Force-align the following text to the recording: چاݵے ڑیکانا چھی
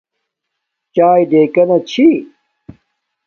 چاݵے 0.95 1.23
ڑیکانا 1.31 1.77
چھی 1.89 2.07